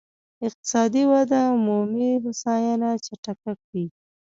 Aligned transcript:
اقتصادي 0.47 1.03
وده 1.11 1.37
عمومي 1.53 2.09
هوساينې 2.23 2.91
چټکه 3.05 3.51
کړي. 3.63 3.85